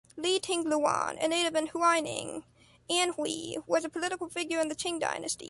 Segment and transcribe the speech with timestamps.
[0.17, 2.43] Li Tingluan, a native in Huaining,
[2.89, 5.39] Anhui, was a political figure in the Qing Dynasty.